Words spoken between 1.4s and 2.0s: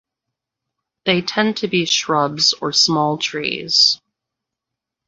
to be